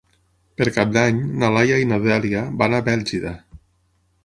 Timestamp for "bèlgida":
2.91-3.37